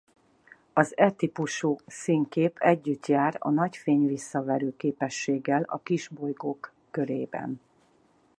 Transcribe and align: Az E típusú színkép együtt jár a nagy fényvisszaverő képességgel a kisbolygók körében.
Az 0.73 0.97
E 0.97 1.11
típusú 1.11 1.75
színkép 1.87 2.57
együtt 2.57 3.05
jár 3.05 3.35
a 3.39 3.49
nagy 3.49 3.77
fényvisszaverő 3.77 4.75
képességgel 4.77 5.61
a 5.63 5.81
kisbolygók 5.83 6.73
körében. 6.91 7.61